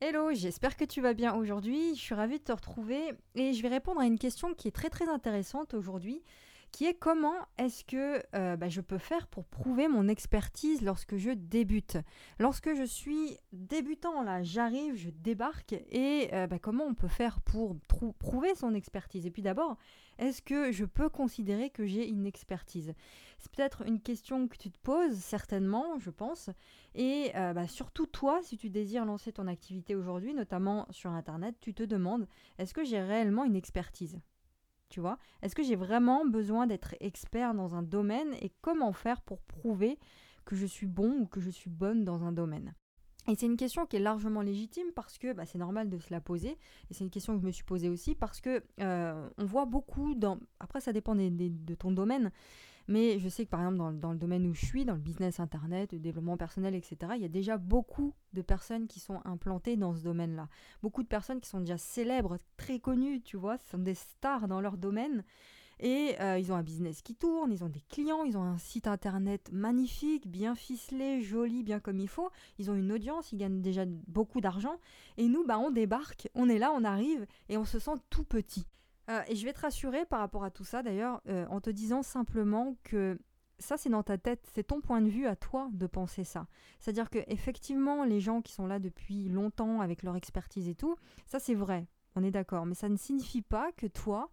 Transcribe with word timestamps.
Hello, 0.00 0.32
j'espère 0.32 0.76
que 0.76 0.84
tu 0.84 1.00
vas 1.00 1.12
bien 1.12 1.34
aujourd'hui. 1.34 1.96
Je 1.96 2.00
suis 2.00 2.14
ravie 2.14 2.38
de 2.38 2.44
te 2.44 2.52
retrouver 2.52 3.14
et 3.34 3.52
je 3.52 3.60
vais 3.62 3.68
répondre 3.68 4.00
à 4.00 4.06
une 4.06 4.16
question 4.16 4.54
qui 4.54 4.68
est 4.68 4.70
très 4.70 4.90
très 4.90 5.08
intéressante 5.08 5.74
aujourd'hui 5.74 6.22
qui 6.70 6.86
est 6.86 6.94
comment 6.94 7.34
est-ce 7.58 7.84
que 7.84 8.22
euh, 8.34 8.56
bah, 8.56 8.68
je 8.68 8.80
peux 8.80 8.98
faire 8.98 9.26
pour 9.26 9.44
prouver 9.44 9.88
mon 9.88 10.08
expertise 10.08 10.82
lorsque 10.82 11.16
je 11.16 11.30
débute? 11.30 11.98
Lorsque 12.38 12.74
je 12.74 12.84
suis 12.84 13.36
débutant, 13.52 14.22
là, 14.22 14.42
j'arrive, 14.42 14.94
je 14.94 15.10
débarque, 15.10 15.72
et 15.72 16.28
euh, 16.32 16.46
bah, 16.46 16.58
comment 16.58 16.84
on 16.84 16.94
peut 16.94 17.08
faire 17.08 17.40
pour 17.40 17.76
prouver 18.18 18.54
son 18.54 18.74
expertise? 18.74 19.26
Et 19.26 19.30
puis 19.30 19.42
d'abord, 19.42 19.76
est-ce 20.18 20.42
que 20.42 20.72
je 20.72 20.84
peux 20.84 21.08
considérer 21.08 21.70
que 21.70 21.86
j'ai 21.86 22.08
une 22.08 22.26
expertise? 22.26 22.94
C'est 23.38 23.52
peut-être 23.52 23.86
une 23.86 24.00
question 24.00 24.48
que 24.48 24.56
tu 24.56 24.70
te 24.70 24.78
poses, 24.78 25.16
certainement, 25.16 25.98
je 25.98 26.10
pense, 26.10 26.50
et 26.94 27.30
euh, 27.36 27.52
bah, 27.52 27.68
surtout 27.68 28.06
toi, 28.06 28.40
si 28.42 28.56
tu 28.56 28.68
désires 28.68 29.04
lancer 29.04 29.32
ton 29.32 29.46
activité 29.46 29.94
aujourd'hui, 29.94 30.34
notamment 30.34 30.86
sur 30.90 31.10
Internet, 31.10 31.56
tu 31.60 31.74
te 31.74 31.82
demandes, 31.82 32.26
est-ce 32.58 32.74
que 32.74 32.84
j'ai 32.84 33.00
réellement 33.00 33.44
une 33.44 33.56
expertise? 33.56 34.20
Tu 34.88 35.00
vois 35.00 35.18
Est-ce 35.42 35.54
que 35.54 35.62
j'ai 35.62 35.76
vraiment 35.76 36.24
besoin 36.24 36.66
d'être 36.66 36.94
expert 37.00 37.54
dans 37.54 37.74
un 37.74 37.82
domaine 37.82 38.34
et 38.40 38.52
comment 38.60 38.92
faire 38.92 39.20
pour 39.22 39.40
prouver 39.42 39.98
que 40.44 40.56
je 40.56 40.66
suis 40.66 40.86
bon 40.86 41.20
ou 41.20 41.26
que 41.26 41.40
je 41.40 41.50
suis 41.50 41.70
bonne 41.70 42.04
dans 42.04 42.24
un 42.24 42.32
domaine? 42.32 42.74
Et 43.28 43.34
c'est 43.34 43.46
une 43.46 43.58
question 43.58 43.84
qui 43.84 43.96
est 43.96 44.00
largement 44.00 44.40
légitime 44.40 44.86
parce 44.94 45.18
que 45.18 45.34
bah, 45.34 45.44
c'est 45.44 45.58
normal 45.58 45.90
de 45.90 45.98
se 45.98 46.10
la 46.10 46.20
poser. 46.20 46.56
Et 46.90 46.94
c'est 46.94 47.04
une 47.04 47.10
question 47.10 47.34
que 47.34 47.42
je 47.42 47.46
me 47.46 47.52
suis 47.52 47.64
posée 47.64 47.90
aussi 47.90 48.14
parce 48.14 48.40
que 48.40 48.62
euh, 48.80 49.28
on 49.36 49.44
voit 49.44 49.66
beaucoup 49.66 50.14
dans. 50.14 50.38
Après, 50.60 50.80
ça 50.80 50.94
dépend 50.94 51.14
de 51.14 51.74
ton 51.74 51.92
domaine. 51.92 52.30
Mais 52.88 53.18
je 53.18 53.28
sais 53.28 53.44
que 53.44 53.50
par 53.50 53.60
exemple 53.60 53.98
dans, 53.98 54.12
le 54.12 54.18
domaine 54.18 54.46
où 54.46 54.54
je 54.54 54.64
suis, 54.64 54.84
dans 54.86 54.94
le 54.94 55.00
business 55.00 55.40
internet, 55.40 55.92
le 55.92 55.98
développement 55.98 56.38
personnel, 56.38 56.74
etc., 56.74 57.12
il 57.16 57.22
y 57.22 57.26
a 57.26 57.28
déjà 57.28 57.58
beaucoup 57.58 58.14
de 58.32 58.40
personnes 58.40 58.86
qui 58.86 58.98
sont 58.98 59.20
implantées 59.26 59.76
dans 59.76 59.94
ce 59.94 60.02
domaine-là. 60.02 60.48
Beaucoup 60.82 61.02
de 61.02 61.08
personnes 61.08 61.40
qui 61.40 61.50
sont 61.50 61.60
déjà 61.60 61.76
célèbres, 61.76 62.38
très 62.56 62.80
connues, 62.80 63.20
tu 63.20 63.36
vois, 63.36 63.58
ce 63.58 63.70
sont 63.70 63.78
des 63.78 63.94
stars 63.94 64.48
dans 64.48 64.62
leur 64.62 64.78
domaine. 64.78 65.22
Et 65.80 66.16
euh, 66.20 66.38
ils 66.38 66.50
ont 66.50 66.56
un 66.56 66.62
business 66.62 67.02
qui 67.02 67.14
tourne, 67.14 67.52
ils 67.52 67.62
ont 67.62 67.68
des 67.68 67.82
clients, 67.88 68.24
ils 68.24 68.36
ont 68.36 68.42
un 68.42 68.58
site 68.58 68.88
internet 68.88 69.50
magnifique, 69.52 70.28
bien 70.28 70.54
ficelé, 70.54 71.22
joli, 71.22 71.62
bien 71.62 71.78
comme 71.78 72.00
il 72.00 72.08
faut. 72.08 72.30
Ils 72.58 72.70
ont 72.70 72.74
une 72.74 72.90
audience, 72.90 73.30
ils 73.32 73.38
gagnent 73.38 73.60
déjà 73.60 73.84
beaucoup 74.08 74.40
d'argent. 74.40 74.80
Et 75.18 75.28
nous, 75.28 75.44
bah, 75.44 75.58
on 75.58 75.70
débarque, 75.70 76.28
on 76.34 76.48
est 76.48 76.58
là, 76.58 76.72
on 76.74 76.82
arrive 76.82 77.26
et 77.48 77.56
on 77.56 77.64
se 77.64 77.78
sent 77.78 77.92
tout 78.10 78.24
petit. 78.24 78.66
Euh, 79.08 79.22
et 79.28 79.36
je 79.36 79.44
vais 79.44 79.52
te 79.52 79.60
rassurer 79.60 80.04
par 80.04 80.20
rapport 80.20 80.44
à 80.44 80.50
tout 80.50 80.64
ça 80.64 80.82
d'ailleurs, 80.82 81.20
euh, 81.28 81.46
en 81.48 81.60
te 81.60 81.70
disant 81.70 82.02
simplement 82.02 82.76
que 82.84 83.18
ça 83.58 83.76
c'est 83.76 83.88
dans 83.88 84.02
ta 84.02 84.18
tête, 84.18 84.46
c'est 84.52 84.64
ton 84.64 84.80
point 84.80 85.00
de 85.00 85.08
vue 85.08 85.26
à 85.26 85.34
toi 85.34 85.68
de 85.72 85.86
penser 85.86 86.24
ça. 86.24 86.46
C'est-à-dire 86.78 87.10
que 87.10 87.18
effectivement 87.26 88.04
les 88.04 88.20
gens 88.20 88.42
qui 88.42 88.52
sont 88.52 88.66
là 88.66 88.78
depuis 88.78 89.28
longtemps 89.28 89.80
avec 89.80 90.02
leur 90.02 90.16
expertise 90.16 90.68
et 90.68 90.74
tout, 90.74 90.96
ça 91.26 91.38
c'est 91.38 91.54
vrai, 91.54 91.88
on 92.16 92.22
est 92.22 92.30
d'accord, 92.30 92.66
mais 92.66 92.74
ça 92.74 92.88
ne 92.88 92.96
signifie 92.96 93.42
pas 93.42 93.72
que 93.72 93.86
toi, 93.86 94.30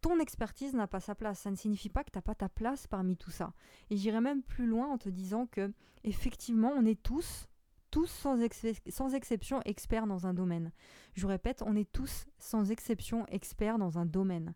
ton 0.00 0.18
expertise 0.18 0.74
n'a 0.74 0.86
pas 0.86 1.00
sa 1.00 1.14
place. 1.14 1.40
Ça 1.40 1.50
ne 1.50 1.56
signifie 1.56 1.88
pas 1.88 2.04
que 2.04 2.10
tu 2.10 2.18
n'as 2.18 2.22
pas 2.22 2.34
ta 2.34 2.48
place 2.48 2.86
parmi 2.86 3.16
tout 3.16 3.30
ça. 3.30 3.52
Et 3.90 3.96
j'irai 3.96 4.20
même 4.20 4.42
plus 4.42 4.66
loin 4.66 4.88
en 4.88 4.98
te 4.98 5.08
disant 5.08 5.46
que 5.46 5.72
effectivement 6.04 6.72
on 6.76 6.84
est 6.84 7.00
tous 7.02 7.46
tous 7.90 8.06
sans, 8.06 9.14
exception 9.14 9.60
experts 9.62 10.06
dans 10.06 10.26
un 10.26 10.34
domaine. 10.34 10.72
Je 11.14 11.26
répète, 11.26 11.62
on 11.64 11.76
est 11.76 11.90
tous 11.90 12.26
sans 12.38 12.70
exception 12.70 13.26
experts 13.26 13.78
dans 13.78 13.98
un 13.98 14.06
domaine. 14.06 14.54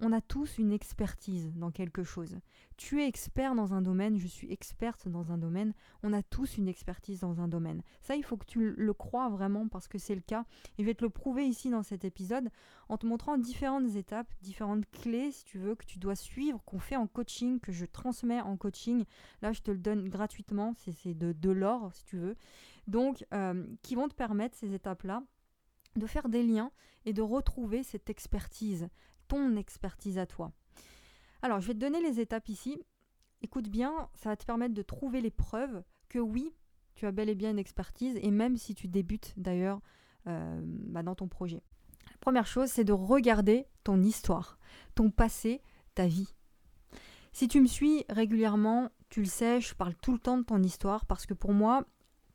On 0.00 0.12
a 0.12 0.20
tous 0.20 0.58
une 0.58 0.70
expertise 0.70 1.52
dans 1.56 1.72
quelque 1.72 2.04
chose. 2.04 2.38
Tu 2.76 3.02
es 3.02 3.08
expert 3.08 3.56
dans 3.56 3.74
un 3.74 3.82
domaine, 3.82 4.16
je 4.16 4.28
suis 4.28 4.52
experte 4.52 5.08
dans 5.08 5.32
un 5.32 5.38
domaine, 5.38 5.74
on 6.04 6.12
a 6.12 6.22
tous 6.22 6.56
une 6.56 6.68
expertise 6.68 7.18
dans 7.20 7.40
un 7.40 7.48
domaine. 7.48 7.82
Ça, 8.00 8.14
il 8.14 8.22
faut 8.22 8.36
que 8.36 8.46
tu 8.46 8.70
le 8.70 8.92
crois 8.94 9.28
vraiment 9.28 9.66
parce 9.66 9.88
que 9.88 9.98
c'est 9.98 10.14
le 10.14 10.20
cas. 10.20 10.44
Et 10.76 10.82
je 10.82 10.86
vais 10.86 10.94
te 10.94 11.04
le 11.04 11.10
prouver 11.10 11.46
ici 11.46 11.68
dans 11.68 11.82
cet 11.82 12.04
épisode 12.04 12.48
en 12.88 12.96
te 12.96 13.06
montrant 13.06 13.38
différentes 13.38 13.96
étapes, 13.96 14.32
différentes 14.40 14.88
clés, 14.90 15.32
si 15.32 15.44
tu 15.44 15.58
veux, 15.58 15.74
que 15.74 15.84
tu 15.84 15.98
dois 15.98 16.14
suivre, 16.14 16.62
qu'on 16.64 16.78
fait 16.78 16.96
en 16.96 17.08
coaching, 17.08 17.58
que 17.58 17.72
je 17.72 17.84
transmets 17.84 18.40
en 18.40 18.56
coaching. 18.56 19.04
Là, 19.42 19.52
je 19.52 19.62
te 19.62 19.72
le 19.72 19.78
donne 19.78 20.08
gratuitement, 20.08 20.74
c'est 20.76 21.14
de, 21.14 21.50
l'or, 21.50 21.90
si 21.92 22.04
tu 22.04 22.18
veux. 22.18 22.36
Donc, 22.86 23.26
euh, 23.34 23.66
qui 23.82 23.96
vont 23.96 24.08
te 24.08 24.14
permettre, 24.14 24.56
ces 24.56 24.72
étapes-là, 24.74 25.24
de 25.96 26.06
faire 26.06 26.28
des 26.28 26.44
liens 26.44 26.70
et 27.04 27.12
de 27.12 27.22
retrouver 27.22 27.82
cette 27.82 28.10
expertise, 28.10 28.88
ton 29.28 29.56
expertise 29.56 30.18
à 30.18 30.26
toi. 30.26 30.52
Alors, 31.42 31.60
je 31.60 31.68
vais 31.68 31.74
te 31.74 31.78
donner 31.78 32.02
les 32.02 32.20
étapes 32.20 32.48
ici. 32.48 32.82
Écoute 33.42 33.68
bien, 33.68 34.08
ça 34.14 34.30
va 34.30 34.36
te 34.36 34.44
permettre 34.44 34.74
de 34.74 34.82
trouver 34.82 35.20
les 35.20 35.30
preuves 35.30 35.82
que 36.08 36.18
oui, 36.18 36.52
tu 36.94 37.06
as 37.06 37.12
bel 37.12 37.28
et 37.28 37.34
bien 37.34 37.50
une 37.50 37.58
expertise, 37.58 38.18
et 38.20 38.30
même 38.30 38.56
si 38.56 38.74
tu 38.74 38.88
débutes 38.88 39.34
d'ailleurs 39.36 39.80
euh, 40.26 40.60
bah, 40.64 41.02
dans 41.02 41.14
ton 41.14 41.28
projet. 41.28 41.62
La 42.10 42.18
première 42.18 42.46
chose, 42.46 42.68
c'est 42.68 42.84
de 42.84 42.92
regarder 42.92 43.66
ton 43.84 44.02
histoire, 44.02 44.58
ton 44.94 45.10
passé, 45.10 45.62
ta 45.94 46.06
vie. 46.06 46.34
Si 47.32 47.46
tu 47.46 47.60
me 47.60 47.66
suis 47.66 48.04
régulièrement, 48.08 48.90
tu 49.10 49.20
le 49.20 49.26
sais, 49.26 49.60
je 49.60 49.74
parle 49.74 49.94
tout 49.94 50.12
le 50.12 50.18
temps 50.18 50.38
de 50.38 50.42
ton 50.42 50.62
histoire 50.62 51.06
parce 51.06 51.24
que 51.24 51.34
pour 51.34 51.52
moi, 51.52 51.84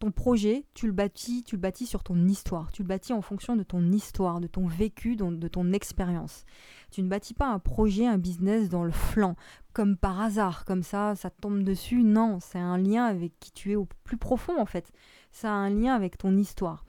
ton 0.03 0.11
projet, 0.11 0.65
tu 0.73 0.85
le 0.85 0.91
bâtis, 0.91 1.43
tu 1.45 1.55
le 1.55 1.61
bâtis 1.61 1.85
sur 1.85 2.03
ton 2.03 2.27
histoire. 2.27 2.73
Tu 2.73 2.81
le 2.81 2.89
bâtis 2.89 3.13
en 3.13 3.21
fonction 3.21 3.55
de 3.55 3.63
ton 3.63 3.93
histoire, 3.93 4.41
de 4.41 4.47
ton 4.47 4.67
vécu, 4.67 5.15
de 5.15 5.47
ton 5.47 5.71
expérience. 5.71 6.43
Tu 6.91 7.01
ne 7.01 7.07
bâtis 7.07 7.33
pas 7.33 7.47
un 7.47 7.59
projet, 7.59 8.05
un 8.05 8.17
business 8.17 8.67
dans 8.67 8.83
le 8.83 8.91
flanc, 8.91 9.37
comme 9.71 9.95
par 9.95 10.19
hasard, 10.19 10.65
comme 10.65 10.83
ça, 10.83 11.15
ça 11.15 11.29
tombe 11.29 11.63
dessus. 11.63 12.03
Non, 12.03 12.39
c'est 12.41 12.59
un 12.59 12.77
lien 12.77 13.05
avec 13.05 13.31
qui 13.39 13.53
tu 13.53 13.71
es 13.71 13.75
au 13.77 13.87
plus 14.03 14.17
profond 14.17 14.59
en 14.59 14.65
fait. 14.65 14.91
Ça 15.31 15.51
a 15.51 15.55
un 15.55 15.69
lien 15.69 15.93
avec 15.93 16.17
ton 16.17 16.35
histoire. 16.35 16.83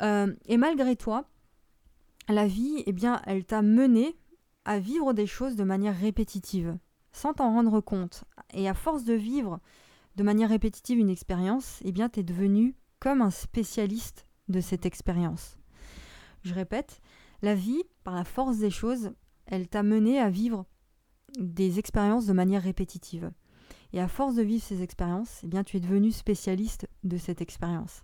Euh, 0.00 0.34
et 0.46 0.56
malgré 0.56 0.96
toi, 0.96 1.26
la 2.28 2.48
vie, 2.48 2.82
eh 2.86 2.92
bien, 2.92 3.22
elle 3.24 3.44
t'a 3.44 3.62
mené 3.62 4.16
à 4.64 4.80
vivre 4.80 5.12
des 5.12 5.28
choses 5.28 5.54
de 5.54 5.62
manière 5.62 5.96
répétitive, 5.96 6.76
sans 7.12 7.34
t'en 7.34 7.52
rendre 7.52 7.80
compte. 7.80 8.24
Et 8.52 8.68
à 8.68 8.74
force 8.74 9.04
de 9.04 9.14
vivre 9.14 9.60
de 10.16 10.22
manière 10.22 10.50
répétitive 10.50 10.98
une 10.98 11.10
expérience, 11.10 11.80
eh 11.84 11.92
bien, 11.92 12.08
tu 12.08 12.20
es 12.20 12.22
devenu 12.22 12.76
comme 13.00 13.22
un 13.22 13.30
spécialiste 13.30 14.26
de 14.48 14.60
cette 14.60 14.86
expérience. 14.86 15.58
Je 16.42 16.54
répète, 16.54 17.00
la 17.40 17.54
vie, 17.54 17.82
par 18.04 18.14
la 18.14 18.24
force 18.24 18.58
des 18.58 18.70
choses, 18.70 19.12
elle 19.46 19.68
t'a 19.68 19.82
mené 19.82 20.18
à 20.18 20.30
vivre 20.30 20.66
des 21.38 21.78
expériences 21.78 22.26
de 22.26 22.32
manière 22.32 22.62
répétitive. 22.62 23.32
Et 23.92 24.00
à 24.00 24.08
force 24.08 24.34
de 24.34 24.42
vivre 24.42 24.62
ces 24.62 24.82
expériences, 24.82 25.40
eh 25.44 25.46
bien, 25.46 25.64
tu 25.64 25.76
es 25.76 25.80
devenu 25.80 26.12
spécialiste 26.12 26.88
de 27.04 27.18
cette 27.18 27.42
expérience. 27.42 28.02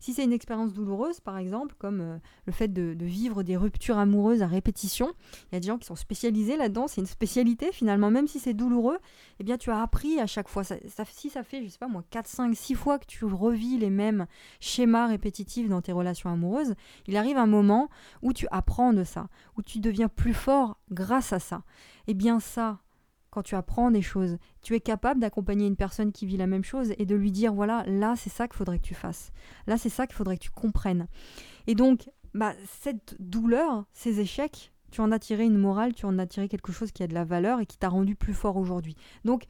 Si 0.00 0.12
c'est 0.12 0.24
une 0.24 0.32
expérience 0.32 0.72
douloureuse, 0.72 1.20
par 1.20 1.38
exemple, 1.38 1.74
comme 1.78 2.00
euh, 2.00 2.18
le 2.46 2.52
fait 2.52 2.68
de, 2.68 2.96
vivre 3.04 3.42
des 3.42 3.56
ruptures 3.56 3.98
amoureuses 3.98 4.42
à 4.42 4.46
répétition, 4.46 5.12
il 5.50 5.54
y 5.54 5.56
a 5.56 5.60
des 5.60 5.66
gens 5.66 5.78
qui 5.78 5.86
sont 5.86 5.96
spécialisés 5.96 6.56
là-dedans, 6.56 6.88
c'est 6.88 7.00
une 7.00 7.06
spécialité 7.06 7.70
finalement, 7.72 8.10
même 8.10 8.26
si 8.26 8.40
c'est 8.40 8.54
douloureux, 8.54 8.98
eh 9.38 9.44
bien, 9.44 9.58
tu 9.58 9.70
as 9.70 9.80
appris 9.80 10.20
à 10.20 10.26
chaque 10.26 10.48
fois. 10.48 10.62
Si 10.64 11.30
ça 11.30 11.42
fait, 11.42 11.64
je 11.64 11.68
sais 11.68 11.78
pas 11.78 11.88
moi, 11.88 12.02
4, 12.10 12.26
5, 12.26 12.56
6 12.56 12.74
fois 12.74 12.98
que 12.98 13.06
tu 13.06 13.24
revis 13.24 13.78
les 13.78 13.90
mêmes 13.90 14.26
schémas 14.60 15.06
répétitifs 15.06 15.68
dans 15.68 15.82
tes 15.82 15.92
relations 15.92 16.30
amoureuses, 16.30 16.74
il 17.06 17.16
arrive 17.16 17.36
un 17.36 17.46
moment 17.46 17.88
où 18.22 18.32
tu 18.32 18.46
apprends 18.50 18.92
de 18.92 19.04
ça, 19.04 19.28
où 19.56 19.62
tu 19.62 19.78
deviens 19.78 20.08
plus 20.08 20.34
fort 20.34 20.78
grâce 20.90 21.32
à 21.32 21.38
ça. 21.38 21.62
Eh 22.06 22.14
bien, 22.14 22.40
ça, 22.40 22.78
quand 23.38 23.42
tu 23.44 23.54
apprends 23.54 23.92
des 23.92 24.02
choses, 24.02 24.36
tu 24.62 24.74
es 24.74 24.80
capable 24.80 25.20
d'accompagner 25.20 25.68
une 25.68 25.76
personne 25.76 26.10
qui 26.10 26.26
vit 26.26 26.36
la 26.36 26.48
même 26.48 26.64
chose 26.64 26.92
et 26.98 27.06
de 27.06 27.14
lui 27.14 27.30
dire 27.30 27.54
voilà, 27.54 27.84
là 27.86 28.14
c'est 28.16 28.30
ça 28.30 28.48
qu'il 28.48 28.56
faudrait 28.56 28.80
que 28.80 28.84
tu 28.84 28.94
fasses. 28.94 29.30
Là 29.68 29.78
c'est 29.78 29.90
ça 29.90 30.08
qu'il 30.08 30.16
faudrait 30.16 30.36
que 30.36 30.42
tu 30.42 30.50
comprennes. 30.50 31.06
Et 31.68 31.76
donc, 31.76 32.10
bah, 32.34 32.54
cette 32.80 33.14
douleur, 33.20 33.84
ces 33.92 34.18
échecs, 34.18 34.72
tu 34.90 35.00
en 35.02 35.12
as 35.12 35.20
tiré 35.20 35.44
une 35.44 35.56
morale, 35.56 35.94
tu 35.94 36.04
en 36.04 36.18
as 36.18 36.26
tiré 36.26 36.48
quelque 36.48 36.72
chose 36.72 36.90
qui 36.90 37.04
a 37.04 37.06
de 37.06 37.14
la 37.14 37.24
valeur 37.24 37.60
et 37.60 37.66
qui 37.66 37.78
t'a 37.78 37.88
rendu 37.88 38.16
plus 38.16 38.34
fort 38.34 38.56
aujourd'hui. 38.56 38.96
Donc, 39.24 39.44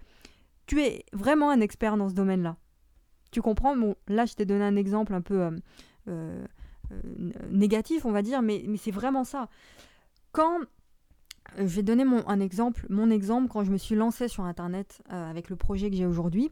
tu 0.66 0.82
es 0.82 1.06
vraiment 1.14 1.48
un 1.48 1.62
expert 1.62 1.96
dans 1.96 2.10
ce 2.10 2.14
domaine-là. 2.14 2.58
Tu 3.30 3.40
comprends? 3.40 3.74
Bon, 3.74 3.94
là 4.06 4.26
je 4.26 4.34
t'ai 4.34 4.44
donné 4.44 4.64
un 4.64 4.76
exemple 4.76 5.14
un 5.14 5.22
peu 5.22 5.40
euh, 5.40 5.50
euh, 6.08 6.44
euh, 6.92 7.00
négatif, 7.50 8.04
on 8.04 8.12
va 8.12 8.20
dire, 8.20 8.42
mais, 8.42 8.64
mais 8.68 8.76
c'est 8.76 8.90
vraiment 8.90 9.24
ça. 9.24 9.48
Quand 10.32 10.58
je 11.56 11.64
vais 11.64 11.82
donner 11.82 12.04
mon, 12.04 12.26
un 12.28 12.40
exemple. 12.40 12.86
Mon 12.88 13.10
exemple, 13.10 13.48
quand 13.48 13.64
je 13.64 13.70
me 13.70 13.78
suis 13.78 13.94
lancée 13.94 14.28
sur 14.28 14.44
Internet 14.44 15.02
euh, 15.12 15.30
avec 15.30 15.50
le 15.50 15.56
projet 15.56 15.90
que 15.90 15.96
j'ai 15.96 16.06
aujourd'hui, 16.06 16.50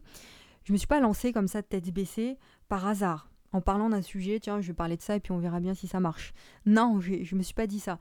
je 0.63 0.71
ne 0.71 0.73
me 0.73 0.77
suis 0.77 0.87
pas 0.87 0.99
lancée 0.99 1.31
comme 1.31 1.47
ça, 1.47 1.61
tête 1.61 1.89
baissée, 1.91 2.37
par 2.67 2.85
hasard, 2.87 3.29
en 3.53 3.61
parlant 3.61 3.89
d'un 3.89 4.01
sujet, 4.01 4.39
tiens, 4.39 4.59
je 4.59 4.67
vais 4.67 4.73
parler 4.73 4.97
de 4.97 5.01
ça 5.01 5.15
et 5.15 5.19
puis 5.19 5.31
on 5.31 5.37
verra 5.37 5.59
bien 5.59 5.73
si 5.73 5.87
ça 5.87 5.99
marche. 5.99 6.33
Non, 6.65 6.99
je 6.99 7.13
ne 7.13 7.37
me 7.37 7.43
suis 7.43 7.53
pas 7.53 7.67
dit 7.67 7.79
ça. 7.79 7.99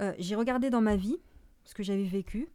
Euh, 0.00 0.12
j'ai 0.18 0.36
regardé 0.36 0.70
dans 0.70 0.80
ma 0.80 0.96
vie 0.96 1.16
ce 1.64 1.74
que 1.74 1.82
j'avais 1.82 2.04
vécu, 2.04 2.48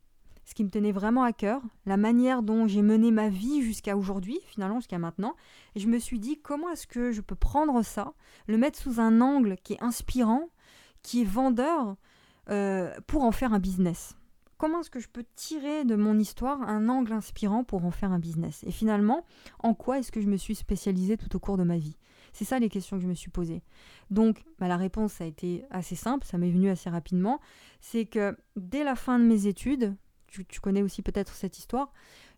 ce 0.45 0.54
qui 0.54 0.63
me 0.63 0.69
tenait 0.69 0.92
vraiment 0.92 1.24
à 1.24 1.34
cœur, 1.34 1.62
la 1.86 1.98
manière 1.98 2.44
dont 2.44 2.68
j'ai 2.68 2.81
mené 2.81 3.12
ma 3.12 3.30
vie 3.30 3.62
jusqu'à 3.62 3.98
aujourd'hui, 3.98 4.39
finalement 4.45 4.80
jusqu'à 4.80 5.00
maintenant, 5.00 5.36
et 5.75 5.80
je 5.80 5.88
me 5.88 6.00
suis 6.00 6.19
dit 6.19 6.39
comment 6.42 6.69
est-ce 6.69 6.88
que 6.88 7.12
je 7.12 7.22
peux 7.22 7.36
prendre 7.36 7.84
ça, 7.84 8.13
le 8.48 8.57
mettre 8.57 8.80
sous 8.80 9.00
un 9.00 9.22
angle 9.22 9.57
qui 9.63 9.74
est 9.74 9.84
inspirant, 9.84 10.50
qui 11.04 11.22
est 11.22 11.25
vendeur, 11.25 11.98
euh, 12.49 12.93
pour 13.07 13.23
en 13.23 13.31
faire 13.31 13.53
un 13.53 13.59
business 13.59 14.15
Comment 14.61 14.81
est-ce 14.81 14.91
que 14.91 14.99
je 14.99 15.09
peux 15.09 15.25
tirer 15.35 15.85
de 15.85 15.95
mon 15.95 16.19
histoire 16.19 16.61
un 16.61 16.88
angle 16.88 17.13
inspirant 17.13 17.63
pour 17.63 17.83
en 17.83 17.89
faire 17.89 18.11
un 18.11 18.19
business? 18.19 18.63
Et 18.67 18.69
finalement, 18.69 19.25
en 19.57 19.73
quoi 19.73 19.97
est-ce 19.97 20.11
que 20.11 20.21
je 20.21 20.27
me 20.27 20.38
suis 20.38 20.53
spécialisée 20.53 21.17
tout 21.17 21.35
au 21.35 21.39
cours 21.39 21.57
de 21.57 21.63
ma 21.63 21.79
vie? 21.79 21.97
C'est 22.31 22.45
ça 22.45 22.59
les 22.59 22.69
questions 22.69 22.97
que 22.97 23.01
je 23.01 23.07
me 23.07 23.15
suis 23.15 23.31
posées. 23.31 23.63
Donc, 24.11 24.43
bah, 24.59 24.67
la 24.67 24.77
réponse 24.77 25.19
a 25.19 25.25
été 25.25 25.65
assez 25.71 25.95
simple, 25.95 26.27
ça 26.27 26.38
m'est 26.38 26.51
venu 26.51 26.69
assez 26.69 26.91
rapidement. 26.91 27.39
C'est 27.79 28.05
que 28.05 28.38
dès 28.55 28.83
la 28.83 28.93
fin 28.93 29.17
de 29.17 29.23
mes 29.23 29.47
études, 29.47 29.95
tu, 30.27 30.45
connais 30.61 30.83
aussi 30.83 31.01
peut-être 31.01 31.33
cette 31.33 31.57
histoire, 31.57 31.91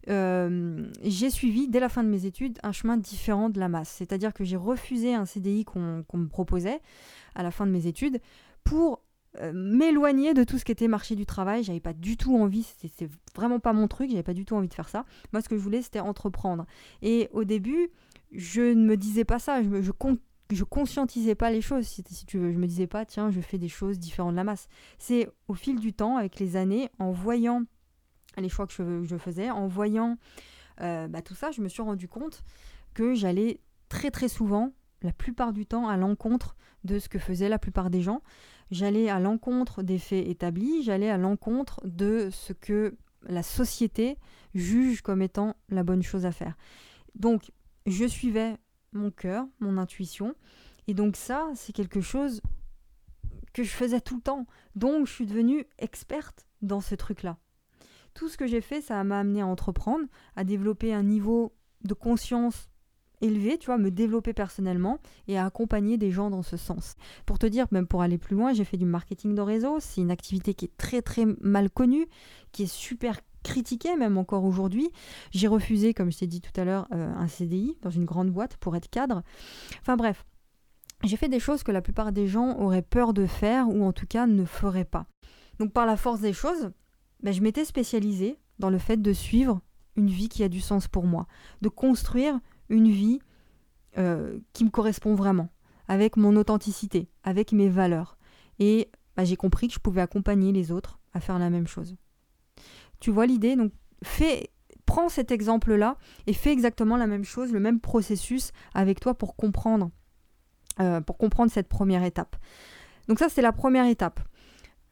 euh, 0.08 0.88
j'ai 1.04 1.30
suivi 1.30 1.68
dès 1.68 1.82
la 1.82 1.90
fin 1.90 2.06
de 2.06 2.10
mes 2.10 2.26
études 2.26 2.58
un 2.64 2.72
chemin 2.72 2.96
différent 2.96 3.50
de 3.50 3.60
la 3.60 3.68
masse. 3.68 3.90
C'est-à-dire 3.90 4.34
que 4.34 4.46
j'ai 4.46 4.56
refusé 4.56 5.14
un 5.14 5.26
CDI 5.26 5.66
qu'on 5.66 6.06
me 6.14 6.28
proposait 6.28 6.80
à 7.36 7.44
la 7.44 7.52
fin 7.52 7.66
de 7.66 7.72
mes 7.72 7.86
études 7.86 8.22
pour 8.64 9.03
euh, 9.42 9.52
m'éloigner 9.54 10.34
de 10.34 10.44
tout 10.44 10.58
ce 10.58 10.66
qui 10.66 10.72
était 10.72 10.88
marché 10.88 11.16
du 11.16 11.26
travail. 11.26 11.64
J'avais 11.64 11.80
pas 11.80 11.94
du 11.94 12.18
tout 12.18 12.36
envie, 12.36 12.64
c'était 12.64 13.10
vraiment 13.36 13.60
pas 13.60 13.74
mon 13.74 13.88
truc, 13.88 14.10
j'avais 14.10 14.24
pas 14.24 14.34
du 14.34 14.46
tout 14.46 14.56
envie 14.56 14.68
de 14.68 14.74
faire 14.74 14.90
ça. 14.90 15.06
Moi, 15.32 15.42
ce 15.42 15.50
que 15.50 15.58
je 15.58 15.62
voulais, 15.62 15.82
c'était 15.82 16.00
entreprendre. 16.00 16.66
Et 17.02 17.30
au 17.32 17.44
début, 17.44 17.90
je 18.32 18.62
ne 18.62 18.86
me 18.86 18.98
disais 18.98 19.26
pas 19.26 19.40
ça, 19.40 19.62
je, 19.64 19.82
je 19.82 20.64
conscientisais 20.64 21.36
pas 21.36 21.52
les 21.52 21.62
choses, 21.62 21.86
si, 21.86 22.04
si, 22.08 22.26
tu 22.26 22.38
veux. 22.38 22.52
Je 22.52 22.58
me 22.58 22.68
disais 22.68 22.88
pas, 22.88 23.06
tiens, 23.06 23.32
je 23.32 23.42
fais 23.42 23.58
des 23.58 23.70
choses 23.70 24.00
différentes 24.00 24.32
de 24.32 24.38
la 24.38 24.44
masse. 24.44 24.68
C'est 25.00 25.30
au 25.48 25.54
fil 25.54 25.80
du 25.80 25.94
temps, 25.94 26.18
avec 26.18 26.40
les 26.40 26.56
années, 26.56 26.90
en 27.00 27.12
voyant 27.12 27.64
les 28.38 28.50
choix 28.50 28.68
que 28.68 29.04
je, 29.04 29.18
faisais, 29.18 29.50
en 29.50 29.68
voyant 29.68 30.18
euh, 30.82 31.08
bah, 31.08 31.22
tout 31.22 31.36
ça, 31.36 31.52
je 31.52 31.62
me 31.62 31.70
suis 31.70 31.82
rendu 31.82 32.08
compte 32.08 32.44
que 32.94 33.14
j'allais 33.14 33.60
très 33.90 34.12
très 34.12 34.28
souvent, 34.28 34.72
la 35.04 35.14
plupart 35.14 35.54
du 35.54 35.66
temps, 35.66 35.88
à 35.88 35.98
l'encontre 35.98 36.56
de 36.84 37.00
ce 37.00 37.10
que 37.10 37.20
faisaient 37.20 37.50
la 37.50 37.60
plupart 37.60 37.90
des 37.90 38.02
gens. 38.02 38.22
J'allais 38.72 39.10
à 39.10 39.20
l'encontre 39.20 39.84
des 39.84 40.00
faits 40.00 40.28
établis, 40.28 40.84
j'allais 40.84 41.10
à 41.10 41.18
l'encontre 41.18 41.82
de 41.86 42.30
ce 42.32 42.54
que 42.54 42.98
la 43.24 43.44
société 43.44 44.18
juge 44.54 45.02
comme 45.02 45.22
étant 45.22 45.56
la 45.70 45.84
bonne 45.84 46.04
chose 46.04 46.26
à 46.26 46.32
faire. 46.32 46.58
Donc, 47.16 47.52
je 47.86 48.06
suivais 48.06 48.58
mon 48.94 49.12
cœur, 49.12 49.46
mon 49.60 49.78
intuition, 49.78 50.36
et 50.88 50.94
donc 50.94 51.16
ça, 51.16 51.50
c'est 51.56 51.74
quelque 51.74 52.02
chose 52.02 52.42
que 53.54 53.64
je 53.64 53.70
faisais 53.70 54.02
tout 54.02 54.16
le 54.16 54.22
temps. 54.22 54.46
Donc, 54.76 55.08
je 55.08 55.14
suis 55.14 55.26
devenue 55.26 55.66
experte 55.78 56.48
dans 56.62 56.82
ce 56.82 56.96
truc-là. 56.96 57.38
Tout 58.14 58.30
ce 58.30 58.38
que 58.38 58.48
j'ai 58.48 58.62
fait, 58.62 58.82
ça 58.82 59.04
m'a 59.04 59.20
amené 59.20 59.42
à 59.42 59.48
entreprendre, 59.48 60.06
à 60.36 60.44
développer 60.44 60.94
un 60.94 61.04
niveau 61.04 61.56
de 61.84 61.94
conscience 61.94 62.70
élevé, 63.24 63.58
tu 63.58 63.68
vois, 63.68 63.78
me 63.78 63.90
développer 63.90 64.34
personnellement 64.34 65.00
et 65.28 65.38
accompagner 65.38 65.98
des 65.98 66.12
gens 66.12 66.30
dans 66.30 66.44
ce 66.44 66.58
sens. 66.58 66.96
Pour 67.26 67.40
te 67.40 67.46
dire, 67.46 67.66
même 67.72 67.88
pour 67.88 68.02
aller 68.02 68.18
plus 68.18 68.36
loin, 68.36 68.54
j'ai 68.54 68.66
fait 68.66 68.78
du 68.78 68.86
marketing 68.86 69.36
de 69.36 69.42
réseau. 69.42 69.78
C'est 69.80 70.02
une 70.02 70.12
activité 70.12 70.54
qui 70.54 70.66
est 70.66 70.78
très 70.78 71.02
très 71.02 71.26
mal 71.42 71.70
connue, 71.70 72.08
qui 72.52 72.64
est 72.64 72.74
super 72.74 73.20
critiquée 73.44 73.96
même 73.96 74.18
encore 74.18 74.46
aujourd'hui. 74.46 74.90
J'ai 75.32 75.48
refusé, 75.48 75.94
comme 75.94 76.12
je 76.12 76.20
t'ai 76.20 76.28
dit 76.28 76.42
tout 76.42 76.60
à 76.60 76.64
l'heure, 76.64 76.88
euh, 76.94 77.14
un 77.16 77.28
CDI 77.28 77.78
dans 77.82 77.90
une 77.90 78.06
grande 78.06 78.32
boîte 78.32 78.58
pour 78.58 78.76
être 78.76 78.90
cadre. 78.90 79.22
Enfin 79.82 79.98
bref, 79.98 80.26
j'ai 81.04 81.18
fait 81.18 81.28
des 81.28 81.40
choses 81.40 81.64
que 81.64 81.72
la 81.72 81.82
plupart 81.82 82.12
des 82.12 82.28
gens 82.28 82.58
auraient 82.60 82.82
peur 82.82 83.14
de 83.14 83.26
faire 83.26 83.68
ou 83.68 83.84
en 83.84 83.92
tout 83.92 84.08
cas 84.08 84.26
ne 84.26 84.46
feraient 84.46 84.86
pas. 84.86 85.06
Donc 85.60 85.74
par 85.74 85.86
la 85.86 85.98
force 85.98 86.22
des 86.22 86.34
choses, 86.34 86.72
ben, 87.22 87.34
je 87.34 87.42
m'étais 87.42 87.66
spécialisée 87.66 88.40
dans 88.60 88.70
le 88.70 88.78
fait 88.78 89.02
de 89.02 89.14
suivre 89.14 89.62
une 89.96 90.10
vie 90.10 90.30
qui 90.30 90.44
a 90.44 90.50
du 90.50 90.62
sens 90.62 90.88
pour 90.88 91.06
moi, 91.06 91.28
de 91.62 91.70
construire 91.70 92.40
une 92.74 92.90
vie 92.90 93.20
euh, 93.98 94.40
qui 94.54 94.66
me 94.66 94.70
correspond 94.70 95.16
vraiment, 95.16 95.50
avec 95.88 96.18
mon 96.18 96.36
authenticité, 96.36 97.10
avec 97.24 97.52
mes 97.52 97.70
valeurs. 97.70 98.18
Et 98.60 98.90
bah, 99.16 99.24
j'ai 99.24 99.36
compris 99.36 99.68
que 99.68 99.74
je 99.76 99.80
pouvais 99.80 100.02
accompagner 100.02 100.52
les 100.52 100.72
autres 100.72 101.00
à 101.14 101.20
faire 101.20 101.40
la 101.40 101.50
même 101.50 101.68
chose. 101.68 101.96
Tu 103.00 103.12
vois 103.12 103.26
l'idée 103.26 103.56
Donc 103.56 103.72
fais, 104.04 104.50
prends 104.86 105.10
cet 105.10 105.32
exemple-là 105.32 105.98
et 106.26 106.34
fais 106.34 106.52
exactement 106.52 106.98
la 106.98 107.08
même 107.08 107.24
chose, 107.24 107.52
le 107.52 107.60
même 107.60 107.80
processus 107.80 108.52
avec 108.74 109.00
toi 109.00 109.14
pour 109.14 109.36
comprendre, 109.36 109.92
euh, 110.80 111.00
pour 111.02 111.18
comprendre 111.18 111.52
cette 111.52 111.70
première 111.70 112.04
étape. 112.04 112.36
Donc 113.08 113.20
ça, 113.20 113.30
c'est 113.30 113.42
la 113.42 113.52
première 113.52 113.86
étape. 113.86 114.20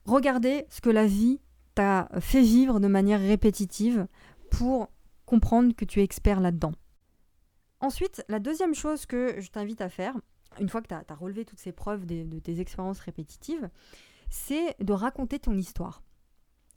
Regardez 0.05 0.65
ce 0.69 0.81
que 0.81 0.89
la 0.89 1.07
vie 1.07 1.39
t'a 1.73 2.09
fait 2.19 2.41
vivre 2.41 2.79
de 2.79 2.87
manière 2.87 3.19
répétitive 3.19 4.07
pour 4.51 4.91
comprendre 5.25 5.73
que 5.75 5.85
tu 5.85 6.01
es 6.01 6.03
expert 6.03 6.39
là-dedans. 6.39 6.73
Ensuite, 7.81 8.23
la 8.29 8.39
deuxième 8.39 8.75
chose 8.75 9.07
que 9.07 9.41
je 9.41 9.49
t'invite 9.49 9.81
à 9.81 9.89
faire, 9.89 10.15
une 10.59 10.69
fois 10.69 10.81
que 10.81 10.87
tu 10.87 10.93
as, 10.93 11.15
relevé 11.15 11.45
toutes 11.45 11.59
ces 11.59 11.71
preuves 11.71 12.05
de, 12.05 12.39
tes 12.39 12.59
expériences 12.59 12.99
répétitives, 12.99 13.69
c'est 14.29 14.75
de 14.79 14.93
raconter 14.93 15.39
ton 15.39 15.57
histoire, 15.57 16.03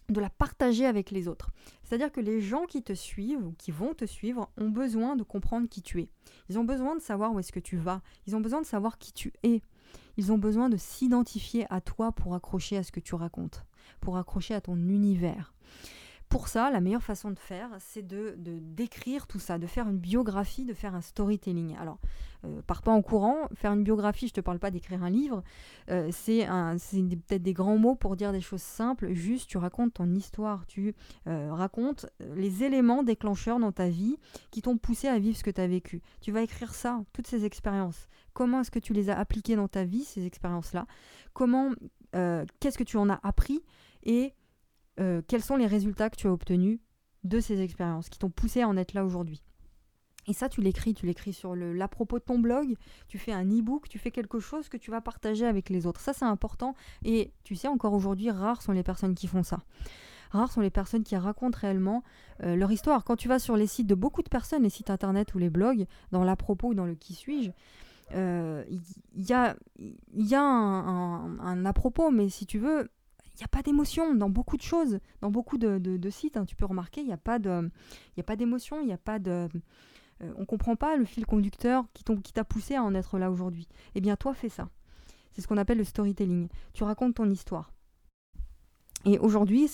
de 0.08 0.18
la 0.20 0.30
partager 0.30 0.86
avec 0.86 1.10
les 1.10 1.28
autres. 1.28 1.50
C'est-à-dire 1.82 2.10
que 2.10 2.22
les 2.22 2.40
gens 2.40 2.64
qui 2.64 2.82
te 2.82 2.94
suivent 2.94 3.44
ou 3.44 3.52
qui 3.52 3.70
vont 3.70 3.92
te 3.92 4.06
suivre 4.06 4.50
ont 4.56 4.70
besoin 4.70 5.14
de 5.14 5.22
comprendre 5.22 5.68
qui 5.68 5.82
tu 5.82 6.00
es. 6.00 6.08
Ils 6.48 6.58
ont 6.58 6.64
besoin 6.64 6.96
de 6.96 7.02
savoir 7.02 7.34
où 7.34 7.38
est-ce 7.38 7.52
que 7.52 7.60
tu 7.60 7.76
vas. 7.76 8.00
Ils 8.26 8.34
ont 8.34 8.40
besoin 8.40 8.62
de 8.62 8.66
savoir 8.66 8.96
qui 8.96 9.12
tu 9.12 9.34
es. 9.42 9.60
Ils 10.16 10.32
ont 10.32 10.38
besoin 10.38 10.70
de 10.70 10.78
s'identifier 10.78 11.66
à 11.68 11.82
toi 11.82 12.12
pour 12.12 12.34
accrocher 12.34 12.78
à 12.78 12.82
ce 12.82 12.92
que 12.92 13.00
tu 13.00 13.14
racontes, 13.14 13.66
pour 14.00 14.16
accrocher 14.16 14.54
à 14.54 14.62
ton 14.62 14.76
univers 14.76 15.54
pour 16.34 16.48
ça, 16.48 16.68
la 16.72 16.80
meilleure 16.80 17.00
façon 17.00 17.30
de 17.30 17.38
faire, 17.38 17.70
c'est 17.78 18.04
de, 18.04 18.34
décrire 18.60 19.28
tout 19.28 19.38
ça, 19.38 19.56
de 19.56 19.68
faire 19.68 19.88
une 19.88 19.98
biographie, 19.98 20.64
de 20.64 20.74
faire 20.74 20.96
un 20.96 21.00
storytelling. 21.00 21.76
Alors, 21.76 22.00
euh, 22.44 22.60
pars 22.66 22.82
pas 22.82 22.90
en 22.90 23.02
courant, 23.02 23.46
faire 23.54 23.72
une 23.72 23.84
biographie, 23.84 24.26
je 24.26 24.32
te 24.32 24.40
parle 24.40 24.58
pas 24.58 24.72
d'écrire 24.72 25.04
un 25.04 25.10
livre, 25.10 25.44
euh, 25.92 26.08
c'est 26.10 26.44
peut-être 27.28 27.44
des 27.44 27.52
grands 27.52 27.78
mots 27.78 27.94
pour 27.94 28.16
dire 28.16 28.32
des 28.32 28.40
choses 28.40 28.62
simples, 28.62 29.12
juste 29.12 29.48
tu 29.48 29.58
racontes 29.58 29.94
ton 29.94 30.12
histoire, 30.12 30.66
tu 30.66 30.96
euh, 31.28 31.52
racontes 31.52 32.06
les 32.34 32.64
éléments 32.64 33.04
déclencheurs 33.04 33.60
dans 33.60 33.70
ta 33.70 33.88
vie 33.88 34.16
qui 34.50 34.60
t'ont 34.60 34.76
poussé 34.76 35.06
à 35.06 35.20
vivre 35.20 35.36
ce 35.36 35.44
que 35.44 35.52
tu 35.52 35.60
as 35.60 35.68
vécu. 35.68 36.02
Tu 36.20 36.32
vas 36.32 36.42
écrire 36.42 36.74
ça, 36.74 37.04
toutes 37.12 37.28
ces 37.28 37.44
expériences. 37.44 38.08
Comment 38.32 38.62
est-ce 38.62 38.72
que 38.72 38.80
tu 38.80 38.92
les 38.92 39.08
as 39.08 39.16
appliquées 39.16 39.54
dans 39.54 39.68
ta 39.68 39.84
vie, 39.84 40.02
ces 40.02 40.26
expériences-là? 40.26 40.88
Comment, 41.32 41.70
qu'est-ce 42.10 42.76
que 42.76 42.82
tu 42.82 42.96
en 42.96 43.08
as 43.08 43.20
appris? 43.22 43.62
Euh, 45.00 45.22
quels 45.26 45.42
sont 45.42 45.56
les 45.56 45.66
résultats 45.66 46.10
que 46.10 46.16
tu 46.16 46.26
as 46.26 46.32
obtenus 46.32 46.78
de 47.24 47.40
ces 47.40 47.62
expériences 47.62 48.08
qui 48.08 48.18
t'ont 48.18 48.30
poussé 48.30 48.62
à 48.62 48.68
en 48.68 48.76
être 48.76 48.94
là 48.94 49.04
aujourd'hui? 49.04 49.42
Et 50.26 50.32
ça, 50.32 50.48
tu 50.48 50.62
l'écris, 50.62 50.94
tu 50.94 51.06
l'écris 51.06 51.32
sur 51.32 51.54
le 51.54 51.72
l'à 51.72 51.88
propos 51.88 52.18
de 52.18 52.24
ton 52.24 52.38
blog, 52.38 52.76
tu 53.08 53.18
fais 53.18 53.32
un 53.32 53.44
e-book, 53.44 53.88
tu 53.88 53.98
fais 53.98 54.10
quelque 54.10 54.40
chose 54.40 54.68
que 54.68 54.76
tu 54.76 54.90
vas 54.90 55.00
partager 55.00 55.46
avec 55.46 55.68
les 55.68 55.86
autres. 55.86 56.00
Ça, 56.00 56.12
c'est 56.12 56.24
important. 56.24 56.74
Et 57.04 57.32
tu 57.44 57.56
sais, 57.56 57.68
encore 57.68 57.92
aujourd'hui, 57.92 58.30
rares 58.30 58.62
sont 58.62 58.72
les 58.72 58.82
personnes 58.82 59.14
qui 59.14 59.26
font 59.26 59.42
ça. 59.42 59.60
Rares 60.30 60.50
sont 60.50 60.62
les 60.62 60.70
personnes 60.70 61.04
qui 61.04 61.16
racontent 61.16 61.58
réellement 61.60 62.02
euh, 62.42 62.56
leur 62.56 62.72
histoire. 62.72 63.04
Quand 63.04 63.16
tu 63.16 63.28
vas 63.28 63.38
sur 63.38 63.56
les 63.56 63.66
sites 63.66 63.86
de 63.86 63.94
beaucoup 63.94 64.22
de 64.22 64.28
personnes, 64.28 64.62
les 64.62 64.70
sites 64.70 64.90
internet 64.90 65.34
ou 65.34 65.38
les 65.38 65.50
blogs, 65.50 65.86
dans 66.10 66.24
l'à 66.24 66.36
propos 66.36 66.68
ou 66.68 66.74
dans 66.74 66.86
le 66.86 66.94
qui 66.94 67.14
suis-je, 67.14 67.50
euh, 68.12 68.64
il 69.14 69.24
y, 69.24 69.32
a, 69.32 69.56
un, 70.40 71.38
un 71.38 71.64
à 71.66 71.72
propos, 71.72 72.10
mais 72.10 72.28
si 72.28 72.46
tu 72.46 72.58
veux, 72.58 72.90
il 73.34 73.38
n'y 73.38 73.44
a 73.44 73.48
pas 73.48 73.62
d'émotion 73.62 74.14
dans 74.14 74.30
beaucoup 74.30 74.56
de 74.56 74.62
choses, 74.62 75.00
dans 75.20 75.30
beaucoup 75.30 75.58
de, 75.58 76.10
sites. 76.10 76.36
Hein, 76.36 76.44
tu 76.44 76.54
peux 76.54 76.66
remarquer, 76.66 77.00
il 77.00 77.06
n'y 77.06 77.12
a 77.12 77.16
pas 77.16 77.38
d'émotion, 78.36 78.80
il 78.80 78.86
n'y 78.86 78.92
a 78.92 78.98
pas 78.98 79.18
de... 79.18 79.48
Euh, 80.22 80.32
on 80.36 80.42
ne 80.42 80.46
comprend 80.46 80.76
pas 80.76 80.96
le 80.96 81.04
fil 81.04 81.26
conducteur 81.26 81.84
qui 81.92 82.32
t'a 82.32 82.44
poussé 82.44 82.76
à 82.76 82.84
en 82.84 82.94
être 82.94 83.18
là 83.18 83.30
aujourd'hui. 83.30 83.66
Eh 83.96 84.00
bien, 84.00 84.14
toi, 84.14 84.34
fais 84.34 84.48
ça. 84.48 84.68
C'est 85.32 85.42
ce 85.42 85.48
qu'on 85.48 85.56
appelle 85.56 85.78
le 85.78 85.84
storytelling. 85.84 86.48
Tu 86.72 86.84
racontes 86.84 87.16
ton 87.16 87.28
histoire. 87.28 87.72
Et 89.04 89.18
aujourd'hui, 89.18 89.68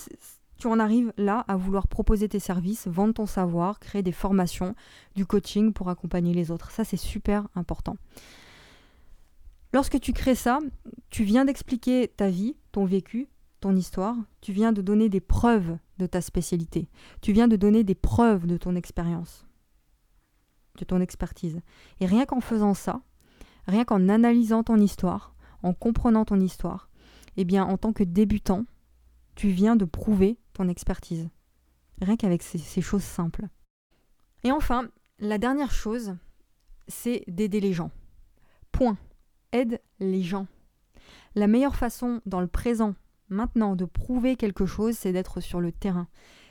tu 0.57 0.65
en 0.65 0.79
arrives 0.79 1.13
là 1.17 1.45
à 1.47 1.55
vouloir 1.55 1.87
proposer 1.87 2.27
tes 2.27 2.39
services, 2.39 2.87
vendre 2.87 3.13
ton 3.13 3.27
savoir, 3.27 3.79
créer 3.79 4.01
des 4.01 4.11
formations, 4.11 4.75
du 5.15 5.27
coaching 5.27 5.71
pour 5.71 5.89
accompagner 5.89 6.33
les 6.33 6.49
autres. 6.49 6.71
Ça, 6.71 6.83
c'est 6.83 6.97
super 6.97 7.47
important. 7.55 7.97
Lorsque 9.73 9.99
tu 9.99 10.11
crées 10.11 10.35
ça, 10.35 10.59
tu 11.11 11.23
viens 11.23 11.45
d'expliquer 11.45 12.09
ta 12.09 12.29
vie, 12.29 12.57
ton 12.71 12.85
vécu, 12.85 13.29
ton 13.61 13.75
histoire, 13.75 14.15
tu 14.41 14.51
viens 14.51 14.73
de 14.73 14.81
donner 14.81 15.07
des 15.07 15.21
preuves 15.21 15.77
de 15.97 16.05
ta 16.05 16.19
spécialité. 16.19 16.89
Tu 17.21 17.31
viens 17.31 17.47
de 17.47 17.55
donner 17.55 17.83
des 17.83 17.95
preuves 17.95 18.47
de 18.47 18.57
ton 18.57 18.75
expérience, 18.75 19.45
de 20.77 20.83
ton 20.83 20.99
expertise. 20.99 21.61
Et 21.99 22.05
rien 22.05 22.25
qu'en 22.25 22.41
faisant 22.41 22.73
ça, 22.73 23.01
rien 23.67 23.85
qu'en 23.85 24.09
analysant 24.09 24.63
ton 24.63 24.77
histoire, 24.77 25.35
en 25.63 25.73
comprenant 25.73 26.25
ton 26.25 26.39
histoire, 26.39 26.89
eh 27.37 27.45
bien, 27.45 27.63
en 27.63 27.77
tant 27.77 27.93
que 27.93 28.03
débutant, 28.03 28.65
tu 29.35 29.49
viens 29.49 29.75
de 29.75 29.85
prouver 29.85 30.37
ton 30.53 30.67
expertise. 30.67 31.29
Rien 32.01 32.17
qu'avec 32.17 32.41
ces, 32.41 32.57
ces 32.57 32.81
choses 32.81 33.03
simples. 33.03 33.47
Et 34.43 34.51
enfin, 34.51 34.89
la 35.19 35.37
dernière 35.37 35.71
chose, 35.71 36.15
c'est 36.87 37.23
d'aider 37.27 37.59
les 37.59 37.73
gens. 37.73 37.91
Point. 38.71 38.97
Aide 39.51 39.81
les 39.99 40.23
gens. 40.23 40.47
La 41.35 41.47
meilleure 41.47 41.75
façon 41.75 42.21
dans 42.25 42.41
le 42.41 42.47
présent 42.47 42.95
Maintenant, 43.31 43.77
de 43.77 43.85
prouver 43.85 44.35
quelque 44.35 44.65
chose, 44.65 44.95
c'est 44.95 45.13
d'être 45.13 45.39
sur 45.39 45.61
le 45.61 45.71
terrain. 45.71 46.07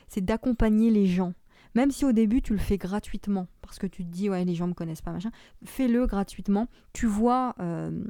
C'est 0.07 0.25
d'accompagner 0.25 0.89
les 0.89 1.05
gens. 1.05 1.33
Même 1.75 1.91
si 1.91 2.03
au 2.03 2.11
début 2.11 2.41
tu 2.41 2.53
le 2.53 2.59
fais 2.59 2.77
gratuitement, 2.77 3.47
parce 3.61 3.79
que 3.79 3.87
tu 3.87 4.03
te 4.03 4.09
dis, 4.09 4.29
ouais, 4.29 4.43
les 4.43 4.55
gens 4.55 4.67
me 4.67 4.73
connaissent 4.73 5.03
pas, 5.03 5.11
machin, 5.11 5.31
fais-le 5.63 6.05
gratuitement. 6.07 6.67
Tu 6.91 7.05
vois. 7.05 7.55
Euh, 7.59 8.03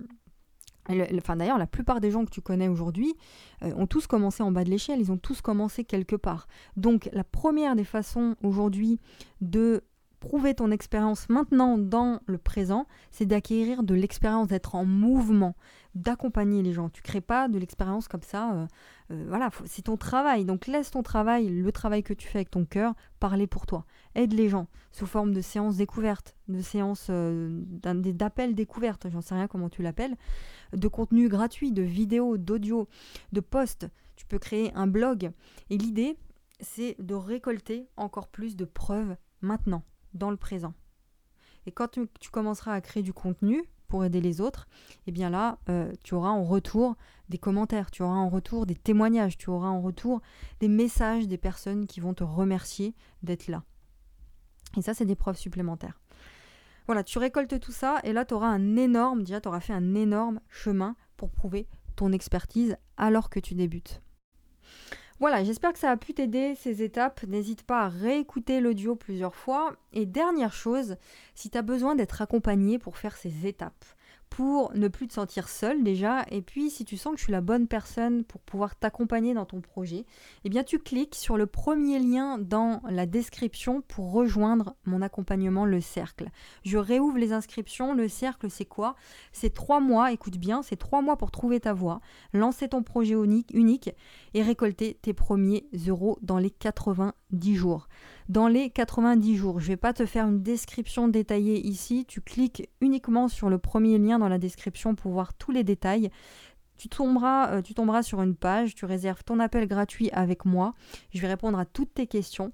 enfin, 0.90 1.36
d'ailleurs, 1.36 1.58
la 1.58 1.68
plupart 1.68 2.00
des 2.00 2.12
gens 2.12 2.25
que 2.25 2.32
tu 2.32 2.42
connais 2.42 2.70
aujourd'hui 2.70 3.13
euh, 3.62 3.74
ont 3.75 3.88
tous 3.88 4.08
commencé 4.08 4.42
en 4.42 4.51
bas 4.51 4.63
de 4.63 4.70
l'échelle, 4.70 5.00
ils 5.00 5.12
ont 5.12 5.18
tous 5.18 5.42
commencé 5.42 5.84
quelque 5.84 6.16
part. 6.16 6.48
Donc, 6.78 7.10
la 7.13 7.24
première 7.24 7.75
des 7.75 7.84
façons 7.84 8.36
aujourd'hui 8.42 9.00
de 9.42 9.84
prouver 10.22 10.54
ton 10.54 10.72
expérience 10.72 11.28
maintenant 11.30 11.78
dans 11.80 12.22
le 12.28 12.38
présent, 12.38 12.86
c'est 13.10 13.25
d'acquérir 13.25 13.84
de 13.84 13.96
l'expérience, 13.96 14.48
d'être 14.48 14.75
en 14.75 14.86
mouvement, 14.86 15.56
d'accompagner 15.96 16.62
les 16.62 16.74
gens. 16.74 16.90
Tu 16.90 17.01
crées 17.01 17.22
pas 17.22 17.50
de 17.50 17.58
l'expérience 17.58 18.08
comme 18.08 18.22
ça. 18.22 18.54
Euh, 18.54 18.68
euh, 19.12 19.25
voilà, 19.28 19.50
c'est 19.66 19.82
ton 19.82 19.98
travail. 19.98 20.46
Donc 20.46 20.68
laisse 20.68 20.92
ton 20.92 21.01
travail, 21.01 21.50
le 21.50 21.72
travail 21.72 22.04
que 22.04 22.13
tu 22.13 22.28
fais 22.28 22.38
avec 22.38 22.51
ton 22.51 22.66
cœur, 22.66 22.94
parler 23.20 23.48
pour 23.48 23.66
toi. 23.66 23.86
Aide 24.13 24.34
les 24.34 24.48
gens 24.48 24.68
sous 24.92 25.08
forme 25.08 25.34
de 25.34 25.42
séances 25.42 25.78
découvertes, 25.78 26.36
de 26.48 26.62
séances 26.62 27.08
euh, 27.10 27.60
d'appels 27.82 28.54
découvertes, 28.54 29.08
j'en 29.10 29.22
sais 29.22 29.34
rien 29.34 29.48
comment 29.48 29.70
tu 29.70 29.82
l'appelles, 29.82 30.16
de 30.72 30.88
contenu 30.88 31.30
gratuit, 31.30 31.72
de 31.72 31.82
vidéos, 31.82 32.38
d'audio, 32.38 32.88
de 33.32 33.40
posts. 33.40 33.88
Tu 34.16 34.28
peux 34.28 34.38
créer 34.38 34.72
un 34.75 34.86
blog. 34.86 35.32
Et 35.72 35.80
l'idée, 35.80 36.16
c'est 36.60 36.96
de 37.00 37.16
récolter 37.16 37.88
encore 37.98 38.28
plus 38.28 38.56
de 38.56 38.66
preuves 38.66 39.16
maintenant, 39.42 39.84
dans 40.13 40.32
le 40.32 40.38
présent. 40.38 40.74
Et 41.65 41.72
quand 41.72 41.89
tu, 41.89 42.08
commenceras 42.32 42.74
à 42.74 42.82
créer 42.82 43.03
du 43.03 43.13
contenu 43.13 43.63
pour 43.88 44.03
aider 44.06 44.22
les 44.22 44.41
autres, 44.41 44.68
eh 45.06 45.12
bien 45.12 45.30
là, 45.30 45.60
euh, 45.70 45.91
tu 46.03 46.13
auras 46.13 46.30
en 46.30 46.44
retour 46.44 46.96
des 47.30 47.38
commentaires, 47.38 47.91
tu 47.91 48.03
auras 48.03 48.15
en 48.15 48.30
retour 48.30 48.65
des 48.65 48.75
témoignages, 48.75 49.38
tu 49.38 49.50
auras 49.50 49.68
en 49.68 49.82
retour 49.82 50.22
des 50.60 50.70
messages 50.70 51.27
des 51.27 51.38
personnes 51.38 51.88
qui 51.88 52.00
vont 52.00 52.13
te 52.13 52.24
remercier 52.24 52.96
d'être 53.22 53.48
là. 53.48 53.63
Et 54.77 54.82
ça, 54.82 54.94
c'est 54.94 55.06
des 55.06 55.15
preuves 55.15 55.38
supplémentaires. 55.38 56.00
Voilà, 56.88 57.03
tu 57.03 57.20
récoltes 57.20 57.60
tout 57.60 57.72
ça 57.72 58.00
et 58.03 58.13
là, 58.13 58.25
tu 58.25 58.34
auras 58.34 58.48
un 58.48 58.75
énorme, 58.75 59.24
déjà, 59.24 59.39
tu 59.39 59.48
auras 59.48 59.60
fait 59.60 59.74
un 59.74 59.94
énorme 59.94 60.39
chemin 60.50 60.96
pour 61.18 61.30
prouver 61.30 61.68
ton 61.96 62.12
expertise 62.12 62.75
alors 62.98 63.30
que 63.30 63.39
tu 63.39 63.53
débutes. 63.53 64.01
Voilà, 65.22 65.44
j'espère 65.44 65.72
que 65.72 65.78
ça 65.78 65.92
a 65.92 65.98
pu 65.98 66.16
t'aider 66.16 66.56
ces 66.56 66.82
étapes. 66.82 67.22
N'hésite 67.28 67.62
pas 67.62 67.82
à 67.84 67.90
réécouter 67.90 68.60
l'audio 68.60 68.96
plusieurs 68.96 69.36
fois. 69.36 69.75
Et 69.94 70.08
dernière 70.08 70.51
chose, 70.51 70.96
si 71.36 71.51
tu 71.51 71.58
as 71.60 71.62
besoin 71.62 71.94
d'être 71.94 72.24
accompagné 72.24 72.80
pour 72.80 72.98
faire 72.98 73.16
ces 73.16 73.46
étapes, 73.46 73.86
pour 74.32 74.74
ne 74.74 74.88
plus 74.88 75.08
te 75.08 75.14
sentir 75.14 75.50
seul 75.50 75.84
déjà. 75.84 76.26
Et 76.32 76.42
puis, 76.42 76.70
si 76.70 76.86
tu 76.86 76.98
sens 76.98 77.14
que 77.14 77.20
je 77.20 77.26
suis 77.26 77.34
la 77.34 77.42
bonne 77.42 77.68
personne 77.68 78.24
pour 78.24 78.42
pouvoir 78.42 78.76
t'accompagner 78.76 79.34
dans 79.34 79.46
ton 79.46 79.60
projet, 79.60 80.06
eh 80.46 80.50
bien, 80.50 80.64
tu 80.64 80.80
cliques 80.80 81.16
sur 81.16 81.38
le 81.38 81.46
premier 81.46 82.00
lien 82.00 82.38
dans 82.38 82.82
la 82.90 83.06
description 83.06 83.82
pour 83.82 84.14
rejoindre 84.14 84.76
mon 84.86 85.02
accompagnement 85.02 85.66
Le 85.66 85.82
Cercle. 85.82 86.30
Je 86.64 86.78
réouvre 86.78 87.18
les 87.18 87.34
inscriptions. 87.34 87.94
Le 87.94 88.08
Cercle, 88.08 88.50
c'est 88.50 88.66
quoi? 88.66 88.96
C'est 89.34 89.54
trois 89.54 89.82
mois, 89.82 90.14
écoute 90.14 90.38
bien, 90.38 90.64
c'est 90.64 90.78
trois 90.78 91.02
mois 91.02 91.18
pour 91.18 91.30
trouver 91.30 91.60
ta 91.60 91.74
voie, 91.74 92.00
lancer 92.34 92.70
ton 92.70 92.84
projet 92.84 93.16
unique, 93.54 93.92
et 94.34 94.42
récolter 94.42 94.98
tes 95.02 95.14
premiers 95.14 95.68
euros 95.88 96.18
dans 96.22 96.38
les 96.38 96.52
90 97.32 97.56
jours 97.56 97.88
dans 98.30 98.48
les 98.48 98.70
90 98.70 99.36
jours. 99.36 99.60
Je 99.60 99.66
ne 99.66 99.70
vais 99.70 99.78
pas 99.78 99.94
te 99.94 100.06
faire 100.06 100.28
une 100.28 100.42
description 100.42 101.08
détaillée 101.08 101.66
ici. 101.66 102.06
Tu 102.08 102.22
cliques 102.22 102.70
uniquement 102.80 103.28
sur 103.28 103.50
le 103.50 103.58
premier 103.58 103.98
lien 103.98 104.20
dans 104.20 104.30
la 104.30 104.38
description 104.38 104.96
pour 104.96 105.12
voir 105.12 105.34
tous 105.34 105.52
les 105.52 105.64
détails. 105.64 106.10
Tu 106.78 106.88
tomberas, 106.88 107.52
euh, 107.52 107.62
tu 107.62 107.74
tomberas 107.74 108.04
sur 108.04 108.22
une 108.22 108.36
page, 108.36 108.74
tu 108.74 108.86
réserves 108.86 109.24
ton 109.24 109.40
appel 109.40 109.68
gratuit 109.68 110.10
avec 110.12 110.46
moi. 110.46 110.74
Je 111.14 111.22
vais 111.22 111.28
répondre 111.28 111.60
à 111.60 111.66
toutes 111.66 111.94
tes 111.94 112.08
questions. 112.08 112.54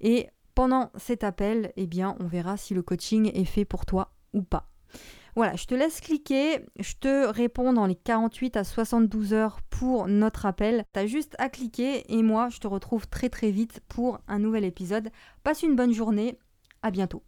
Et 0.00 0.28
pendant 0.54 0.90
cet 0.96 1.24
appel, 1.24 1.72
eh 1.76 1.86
bien, 1.86 2.16
on 2.20 2.26
verra 2.26 2.56
si 2.56 2.74
le 2.74 2.82
coaching 2.82 3.30
est 3.34 3.44
fait 3.44 3.64
pour 3.64 3.86
toi 3.86 4.12
ou 4.32 4.42
pas. 4.42 4.68
Voilà, 5.36 5.56
je 5.56 5.64
te 5.66 5.74
laisse 5.74 6.00
cliquer, 6.00 6.60
je 6.78 6.94
te 6.94 7.26
réponds 7.26 7.72
dans 7.72 7.86
les 7.86 7.96
48 7.96 8.56
à 8.56 8.62
72 8.62 9.32
heures 9.32 9.60
pour 9.68 10.06
notre 10.06 10.46
appel. 10.46 10.84
Tu 10.92 11.00
as 11.00 11.06
juste 11.06 11.34
à 11.38 11.48
cliquer 11.48 12.04
et 12.12 12.22
moi 12.22 12.48
je 12.50 12.60
te 12.60 12.68
retrouve 12.68 13.08
très 13.08 13.28
très 13.28 13.50
vite 13.50 13.80
pour 13.88 14.20
un 14.28 14.38
nouvel 14.38 14.64
épisode. 14.64 15.10
Passe 15.42 15.64
une 15.64 15.74
bonne 15.74 15.92
journée, 15.92 16.38
à 16.82 16.92
bientôt. 16.92 17.24